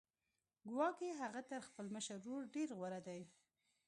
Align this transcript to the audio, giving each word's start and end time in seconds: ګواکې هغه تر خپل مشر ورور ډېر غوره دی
ګواکې 0.69 1.09
هغه 1.21 1.41
تر 1.49 1.61
خپل 1.67 1.85
مشر 1.95 2.15
ورور 2.21 2.43
ډېر 2.55 2.69
غوره 2.77 2.99
دی 3.07 3.21